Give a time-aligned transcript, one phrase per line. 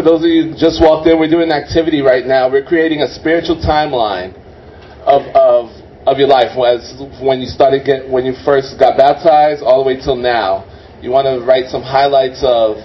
[0.00, 2.48] For those of you who just walked in, we're doing an activity right now.
[2.48, 4.32] We're creating a spiritual timeline
[5.04, 5.68] of, of,
[6.08, 6.56] of your life.
[6.56, 10.64] As when you started get, when you first got baptized, all the way till now.
[11.04, 12.80] You want to write some highlights of,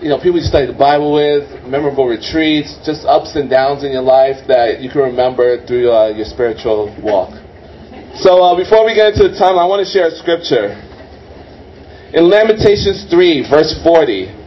[0.00, 3.92] you know, people you studied the Bible with, memorable retreats, just ups and downs in
[3.92, 7.36] your life that you can remember through uh, your spiritual walk.
[8.16, 10.72] So uh, before we get into the time, I want to share a scripture.
[12.16, 14.37] In Lamentations 3, verse 40,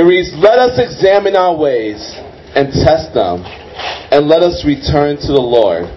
[0.00, 2.00] It reads, Let us examine our ways
[2.56, 5.92] and test them, and let us return to the Lord.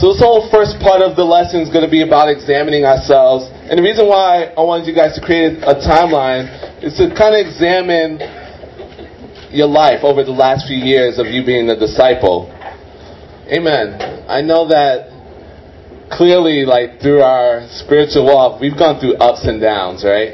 [0.00, 3.52] So this whole first part of the lesson is going to be about examining ourselves.
[3.68, 6.48] And the reason why I wanted you guys to create a timeline
[6.80, 8.16] is to kind of examine
[9.52, 12.48] your life over the last few years of you being a disciple.
[13.52, 14.24] Amen.
[14.24, 15.12] I know that
[16.08, 20.32] clearly, like through our spiritual walk, we've gone through ups and downs, right?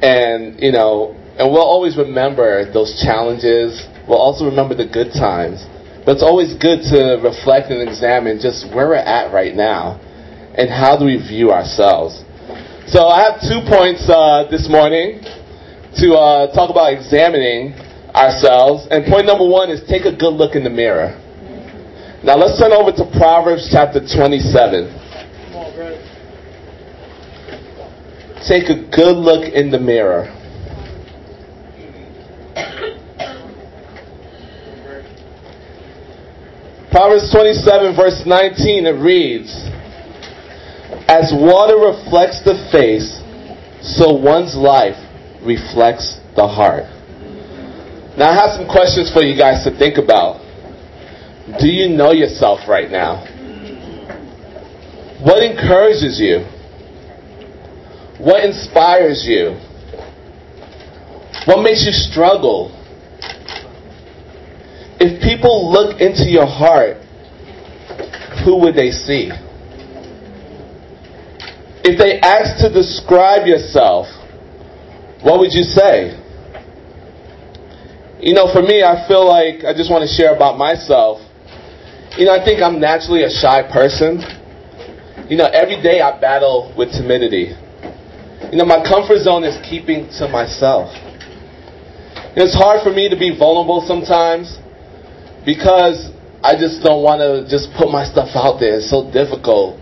[0.00, 3.82] And, you know, and we'll always remember those challenges.
[4.06, 5.66] We'll also remember the good times.
[6.06, 9.98] But it's always good to reflect and examine just where we're at right now
[10.54, 12.22] and how do we view ourselves.
[12.86, 15.24] So I have two points uh, this morning
[15.98, 17.74] to uh, talk about examining
[18.14, 18.86] ourselves.
[18.90, 21.18] And point number one is take a good look in the mirror.
[22.22, 25.02] Now let's turn over to Proverbs chapter 27.
[28.46, 30.30] Take a good look in the mirror.
[36.94, 39.50] Proverbs 27, verse 19, it reads,
[41.10, 43.18] As water reflects the face,
[43.82, 44.94] so one's life
[45.42, 46.86] reflects the heart.
[48.16, 50.38] Now, I have some questions for you guys to think about.
[51.58, 53.26] Do you know yourself right now?
[55.18, 56.46] What encourages you?
[58.22, 59.58] What inspires you?
[61.50, 62.70] What makes you struggle?
[65.34, 66.98] People look into your heart,
[68.44, 69.32] who would they see?
[71.82, 74.06] If they asked to describe yourself,
[75.26, 76.14] what would you say?
[78.20, 81.18] You know, for me, I feel like I just want to share about myself.
[82.16, 84.22] You know, I think I'm naturally a shy person.
[85.28, 87.58] You know, every day I battle with timidity.
[88.52, 90.94] You know, my comfort zone is keeping to myself.
[92.38, 94.62] It's hard for me to be vulnerable sometimes
[95.44, 96.10] because
[96.42, 98.76] I just don't want to just put my stuff out there.
[98.76, 99.80] It's so difficult.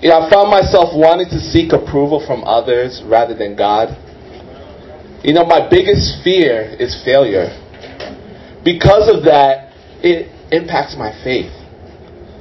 [0.00, 3.92] I found myself wanting to seek approval from others rather than God.
[5.24, 7.52] You know, my biggest fear is failure.
[8.64, 11.52] Because of that, it impacts my faith.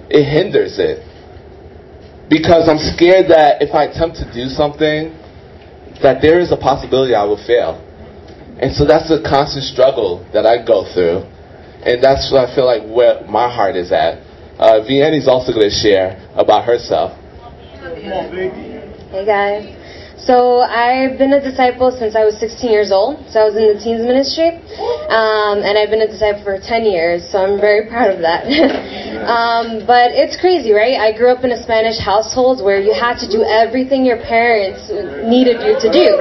[0.08, 1.04] It hinders it.
[2.30, 5.12] Because I'm scared that if I attempt to do something,
[6.02, 7.84] that there is a possibility I will fail.
[8.60, 11.28] And so that's a constant struggle that I go through.
[11.86, 14.20] And that's what I feel like where my heart is at.
[14.60, 14.84] Uh,
[15.28, 17.18] also going to share about herself.
[19.12, 19.76] Hey guys.
[20.20, 23.24] So I've been a disciple since I was 16 years old.
[23.32, 24.52] So I was in the teens ministry,
[25.08, 27.24] um, and I've been a disciple for 10 years.
[27.32, 28.44] So I'm very proud of that.
[29.24, 31.00] um, but it's crazy, right?
[31.00, 34.92] I grew up in a Spanish household where you had to do everything your parents
[35.24, 36.20] needed you to do,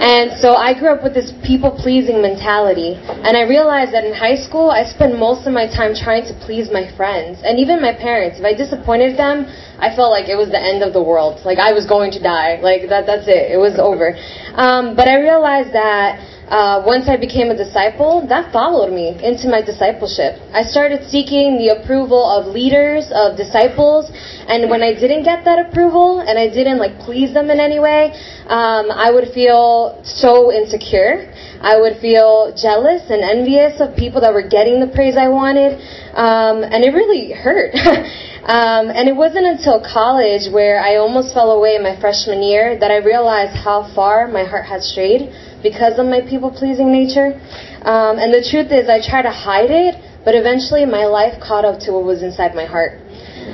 [0.00, 2.96] and so I grew up with this people-pleasing mentality.
[2.96, 6.34] And I realized that in high school, I spent most of my time trying to
[6.40, 8.38] please my friends and even my parents.
[8.40, 9.44] If I disappointed them,
[9.78, 11.44] I felt like it was the end of the world.
[11.44, 12.56] Like I was going to die.
[12.60, 13.04] Like that.
[13.04, 13.52] That's it.
[13.52, 14.16] It was over.
[14.54, 19.48] Um, but I realized that uh, once I became a disciple, that followed me into
[19.48, 20.38] my discipleship.
[20.54, 24.10] I started seeking the approval of leaders, of disciples,
[24.46, 27.80] and when I didn't get that approval and I didn't like please them in any
[27.80, 28.14] way,
[28.46, 31.34] um, I would feel so insecure.
[31.60, 35.82] I would feel jealous and envious of people that were getting the praise I wanted,
[36.14, 37.74] um, and it really hurt.
[38.46, 42.78] Um, and it wasn't until college where I almost fell away in my freshman year
[42.78, 45.34] that I realized how far my heart had strayed
[45.66, 47.34] because of my people pleasing nature.
[47.82, 51.64] Um, and the truth is, I tried to hide it, but eventually my life caught
[51.66, 53.02] up to what was inside my heart.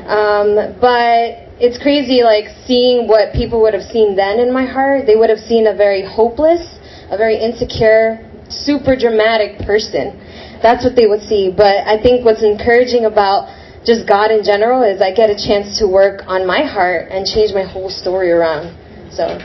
[0.05, 5.07] Um, but it's crazy, like seeing what people would have seen then in my heart.
[5.07, 6.63] They would have seen a very hopeless,
[7.09, 10.21] a very insecure, super dramatic person.
[10.61, 11.53] That's what they would see.
[11.55, 13.49] But I think what's encouraging about
[13.85, 17.27] just God in general is I get a chance to work on my heart and
[17.27, 18.77] change my whole story around.
[19.11, 19.39] So.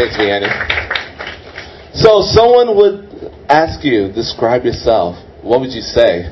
[0.00, 0.48] Thanks, Vianney.
[1.92, 3.04] So, someone would
[3.50, 5.20] ask you, describe yourself.
[5.44, 6.24] What would you say?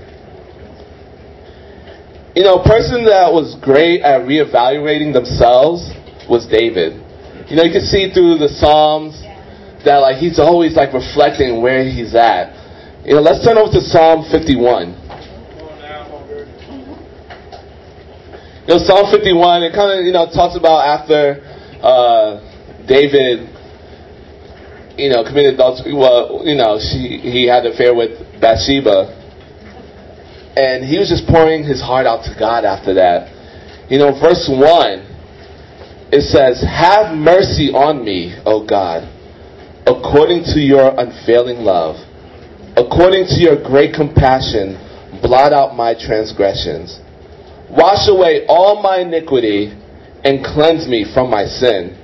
[2.34, 5.84] You know, a person that was great at reevaluating themselves
[6.30, 6.96] was David.
[7.50, 9.20] You know, you can see through the Psalms
[9.84, 12.56] that like he's always like reflecting where he's at.
[13.04, 14.96] You know, let's turn over to Psalm 51.
[18.64, 21.44] You know, Psalm 51, it kind of, you know, talks about after
[21.84, 22.40] uh,
[22.88, 23.57] David,
[24.98, 25.94] you know, committed adultery.
[25.94, 29.14] Well, you know, she he had an affair with Bathsheba,
[30.56, 33.30] and he was just pouring his heart out to God after that.
[33.88, 35.06] You know, verse one,
[36.10, 39.08] it says, "Have mercy on me, O God,
[39.86, 41.96] according to your unfailing love,
[42.76, 44.76] according to your great compassion,
[45.22, 47.00] blot out my transgressions."
[47.70, 49.76] Wash away all my iniquity
[50.24, 51.97] and cleanse me from my sin.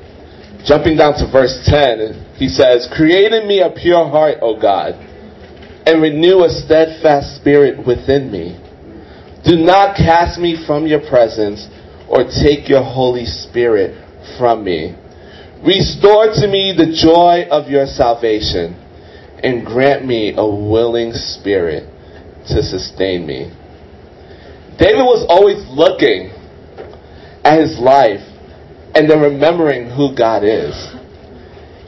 [0.64, 4.94] Jumping down to verse 10, he says, Create in me a pure heart, O God,
[5.86, 8.58] and renew a steadfast spirit within me.
[9.44, 11.68] Do not cast me from your presence
[12.08, 13.92] or take your Holy Spirit
[14.38, 14.96] from me.
[15.62, 18.74] Restore to me the joy of your salvation
[19.42, 21.84] and grant me a willing spirit
[22.48, 23.52] to sustain me.
[24.78, 26.30] David was always looking
[27.44, 28.33] at his life
[28.94, 30.74] and then remembering who God is.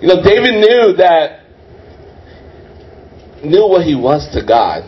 [0.01, 1.41] You know, David knew that,
[3.43, 4.85] knew what he was to God.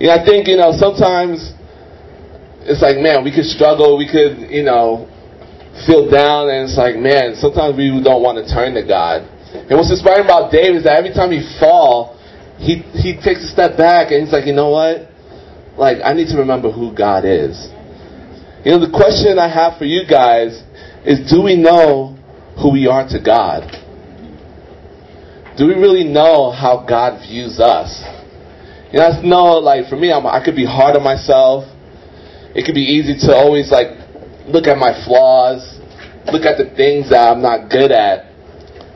[0.00, 1.52] You know, I think, you know, sometimes
[2.64, 5.06] it's like, man, we could struggle, we could, you know,
[5.86, 9.22] feel down, and it's like, man, sometimes we don't want to turn to God.
[9.54, 12.18] And what's inspiring about David is that every time he fall,
[12.58, 15.08] he he takes a step back and he's like, you know what?
[15.76, 17.68] Like, I need to remember who God is.
[18.64, 20.65] You know, the question I have for you guys
[21.06, 22.18] is do we know
[22.60, 23.70] who we are to God?
[25.56, 28.02] Do we really know how God views us?
[28.92, 31.64] You know, I know, like, for me, I'm, I could be hard on myself.
[32.54, 33.96] It could be easy to always, like,
[34.46, 35.78] look at my flaws,
[36.30, 38.26] look at the things that I'm not good at,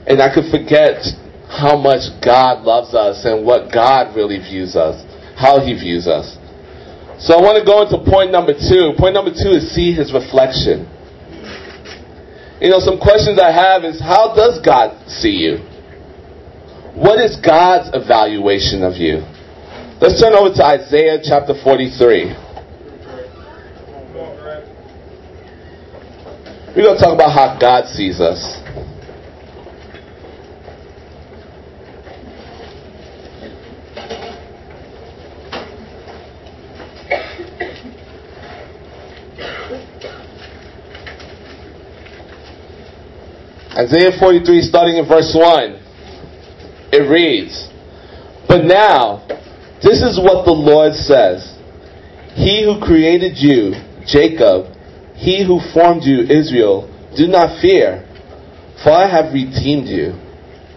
[0.07, 0.99] and I could forget
[1.49, 4.99] how much God loves us and what God really views us,
[5.37, 6.37] how He views us.
[7.21, 8.97] So I want to go into point number two.
[8.97, 10.89] Point number two is see his reflection.
[12.61, 15.65] You know, some questions I have is how does God see you?
[16.93, 19.25] What is God's evaluation of you?
[20.01, 22.37] Let's turn over to Isaiah chapter 43.
[26.77, 28.60] We're going to talk about how God sees us.
[43.81, 47.67] Isaiah 43, starting in verse 1, it reads,
[48.47, 49.25] But now,
[49.81, 51.57] this is what the Lord says
[52.37, 53.73] He who created you,
[54.05, 54.77] Jacob,
[55.17, 58.05] he who formed you, Israel, do not fear,
[58.85, 60.13] for I have redeemed you.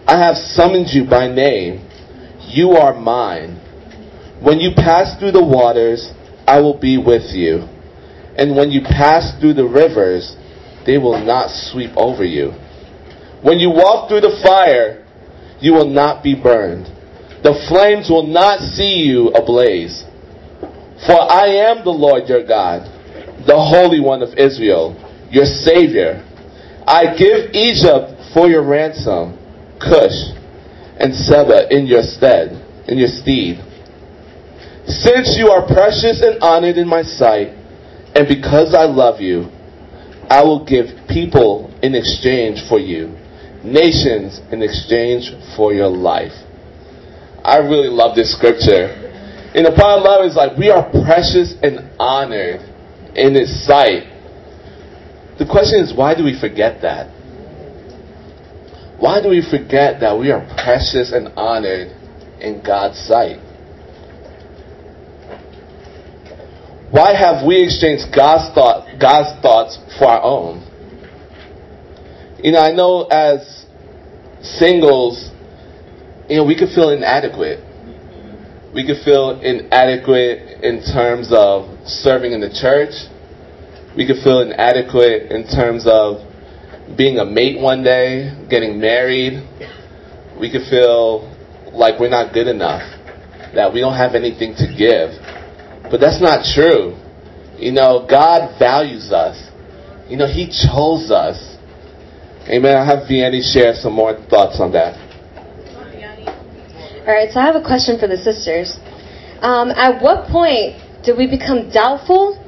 [0.08, 1.84] I have summoned you by name.
[2.48, 3.60] You are mine.
[4.40, 6.10] When you pass through the waters,
[6.46, 7.68] I will be with you.
[8.38, 10.36] And when you pass through the rivers,
[10.86, 12.52] they will not sweep over you.
[13.44, 15.04] When you walk through the fire,
[15.60, 16.86] you will not be burned.
[17.44, 20.02] The flames will not see you ablaze.
[21.06, 22.88] For I am the Lord your God,
[23.46, 24.96] the Holy One of Israel,
[25.30, 26.24] your Savior.
[26.86, 29.36] I give Egypt for your ransom,
[29.78, 30.32] Cush
[30.96, 32.56] and Seba in your stead,
[32.88, 33.60] in your stead.
[34.88, 37.48] Since you are precious and honored in my sight,
[38.14, 39.50] and because I love you,
[40.30, 43.16] I will give people in exchange for you,
[43.64, 46.32] nations in exchange for your life.
[47.42, 49.00] I really love this scripture.
[49.54, 52.60] And the part of love is like we are precious and honored
[53.16, 54.10] in His sight.
[55.38, 57.10] The question is, why do we forget that?
[58.98, 61.88] Why do we forget that we are precious and honored
[62.40, 63.38] in God's sight?
[66.90, 70.62] Why have we exchanged God's, thought, God's thoughts for our own?
[72.42, 73.53] You know, I know as
[74.44, 75.30] singles,
[76.28, 77.60] you know, we could feel inadequate.
[78.74, 82.92] We could feel inadequate in terms of serving in the church.
[83.96, 86.26] We could feel inadequate in terms of
[86.96, 89.46] being a mate one day, getting married.
[90.38, 91.30] We could feel
[91.72, 92.82] like we're not good enough,
[93.54, 95.14] that we don't have anything to give.
[95.90, 96.98] But that's not true.
[97.56, 99.38] You know, God values us.
[100.08, 101.53] You know, He chose us.
[102.48, 102.76] Amen.
[102.76, 105.00] I'll have Vianney share some more thoughts on that.
[107.06, 108.78] All right, so I have a question for the sisters.
[109.40, 112.40] Um, at what point do we become doubtful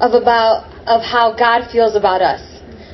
[0.00, 2.40] of about of how God feels about us.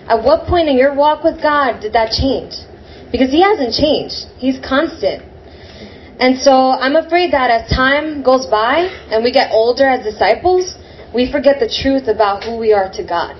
[0.08, 2.52] At what point in your walk with God did that change?
[3.12, 4.26] Because He hasn't changed.
[4.36, 5.22] He's constant.
[6.18, 10.74] And so I'm afraid that as time goes by and we get older as disciples,
[11.14, 13.38] we forget the truth about who we are to God.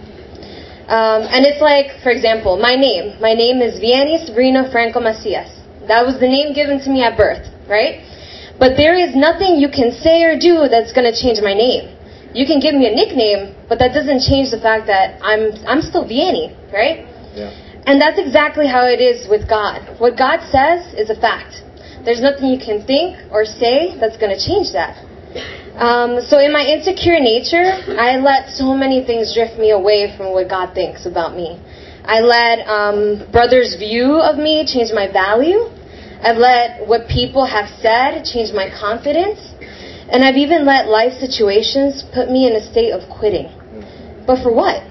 [0.85, 3.17] Um, and it's like, for example, my name.
[3.21, 5.49] My name is Vianney Sabrina Franco Macias.
[5.89, 8.05] That was the name given to me at birth, right?
[8.61, 11.89] But there is nothing you can say or do that's going to change my name.
[12.37, 15.81] You can give me a nickname, but that doesn't change the fact that I'm I'm
[15.81, 17.09] still Vianney, right?
[17.33, 17.49] Yeah.
[17.87, 20.01] And that's exactly how it is with God.
[20.01, 21.65] What God says is a fact.
[22.05, 25.01] There's nothing you can think or say that's going to change that.
[25.75, 27.67] Um, so in my insecure nature,
[27.99, 31.59] I let so many things drift me away from what God thinks about me.
[32.05, 35.67] I let um, brothers' view of me change my value.
[36.23, 39.41] I've let what people have said change my confidence.
[40.09, 43.51] And I've even let life situations put me in a state of quitting.
[44.27, 44.85] But for what?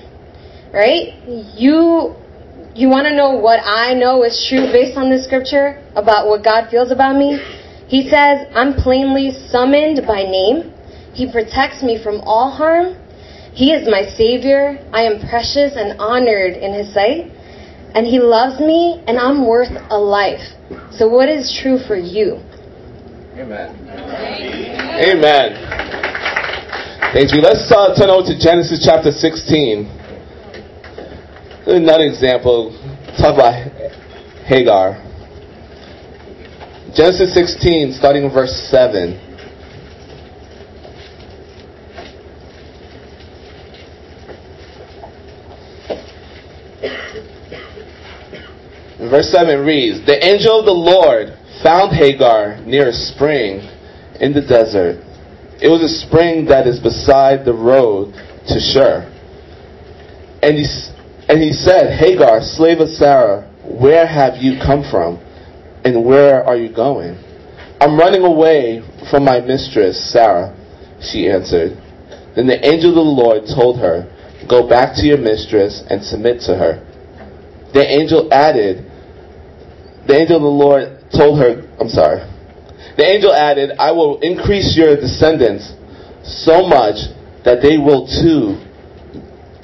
[0.74, 1.16] Right?
[1.56, 2.16] You
[2.76, 6.44] you want to know what I know is true based on this scripture about what
[6.44, 7.38] God feels about me?
[7.88, 10.73] He says, I'm plainly summoned by name.
[11.14, 12.96] He protects me from all harm.
[13.54, 14.80] He is my Savior.
[14.92, 17.30] I am precious and honored in His sight.
[17.94, 20.42] And He loves me, and I'm worth a life.
[20.92, 22.42] So, what is true for you?
[23.38, 23.78] Amen.
[24.98, 25.84] Amen.
[27.14, 27.42] Thank you.
[27.42, 29.86] Let's uh, turn over to Genesis chapter 16.
[31.68, 32.74] Another example.
[33.22, 33.54] Talk about
[34.50, 34.98] Hagar.
[36.96, 39.23] Genesis 16, starting in verse 7.
[49.10, 53.60] Verse 7 reads The angel of the Lord found Hagar near a spring
[54.20, 55.04] in the desert.
[55.62, 58.14] It was a spring that is beside the road
[58.48, 59.10] to Shur.
[60.42, 60.68] And he,
[61.30, 65.18] and he said, Hagar, slave of Sarah, where have you come from?
[65.86, 67.16] And where are you going?
[67.80, 70.56] I'm running away from my mistress, Sarah,
[71.02, 71.80] she answered.
[72.36, 74.10] Then the angel of the Lord told her,
[74.50, 76.84] Go back to your mistress and submit to her.
[77.74, 78.84] The angel added,
[80.08, 82.28] The angel of the Lord told her, I'm sorry.
[82.98, 85.72] The angel added, I will increase your descendants
[86.46, 87.10] so much
[87.44, 88.60] that they will too,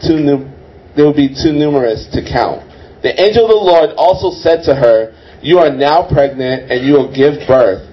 [0.01, 0.47] too
[0.95, 2.65] they will be too numerous to count.
[3.03, 6.93] The angel of the Lord also said to her, you are now pregnant, and you
[6.93, 7.87] will give birth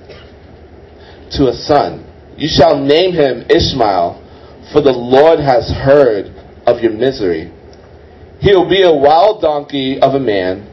[1.38, 2.02] to a son.
[2.36, 4.18] You shall name him Ishmael,
[4.72, 6.34] for the Lord has heard
[6.66, 7.52] of your misery.
[8.40, 10.66] He will be a wild donkey of a man.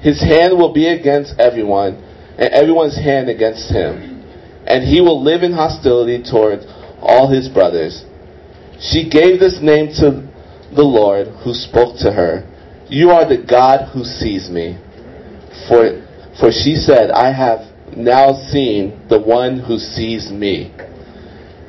[0.00, 1.94] His hand will be against everyone,
[2.38, 4.22] and everyone's hand against him.
[4.66, 6.60] And he will live in hostility toward
[7.00, 8.04] all his brothers.
[8.80, 10.28] She gave this name to
[10.74, 12.46] the Lord who spoke to her.
[12.88, 14.78] You are the God who sees me.
[15.68, 16.06] For
[16.38, 20.72] for she said, I have now seen the one who sees me.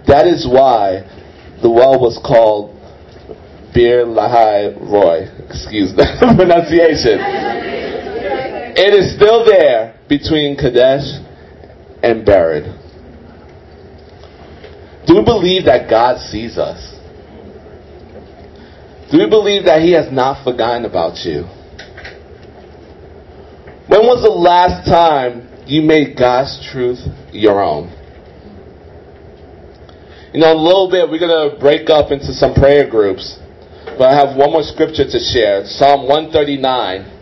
[0.05, 1.09] That is why
[1.61, 2.75] the well was called
[3.73, 5.25] Beer Lahai Roi.
[5.49, 6.05] Excuse the
[6.37, 7.17] pronunciation.
[8.81, 11.03] It is still there between Kadesh
[12.01, 12.63] and Bered.
[15.05, 16.79] Do we believe that God sees us?
[19.11, 21.43] Do we believe that He has not forgotten about you?
[23.91, 26.99] When was the last time you made God's truth
[27.33, 27.89] your own?
[30.31, 33.39] You know, a little bit, we're going to break up into some prayer groups.
[33.97, 37.18] But I have one more scripture to share Psalm 139.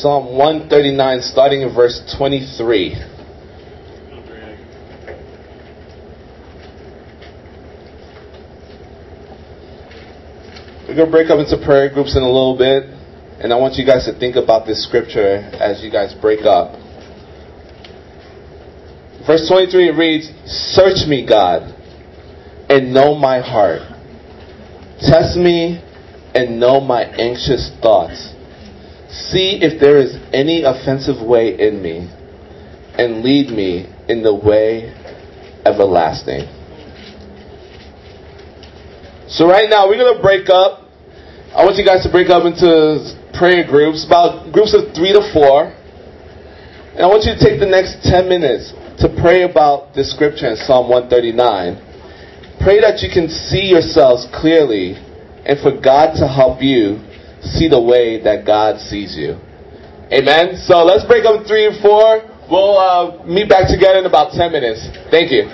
[0.00, 2.96] Psalm 139, starting in verse 23.
[10.86, 12.84] We're going to break up into prayer groups in a little bit,
[13.40, 16.72] and I want you guys to think about this scripture as you guys break up.
[19.26, 21.74] Verse 23 reads, Search me, God,
[22.68, 23.80] and know my heart.
[25.00, 25.82] Test me
[26.34, 28.35] and know my anxious thoughts.
[29.10, 32.10] See if there is any offensive way in me,
[32.98, 34.92] and lead me in the way
[35.64, 36.48] everlasting.
[39.28, 40.86] So right now we're going to break up
[41.56, 43.00] I want you guys to break up into
[43.32, 45.72] prayer groups, about groups of three to four.
[45.72, 50.52] And I want you to take the next 10 minutes to pray about this scripture
[50.52, 52.60] in Psalm 139.
[52.60, 55.00] Pray that you can see yourselves clearly
[55.48, 57.00] and for God to help you
[57.46, 59.38] see the way that God sees you.
[60.12, 60.56] Amen.
[60.66, 62.22] So let's break up three and four.
[62.50, 64.86] We'll uh, meet back together in about 10 minutes.
[65.10, 65.50] Thank you.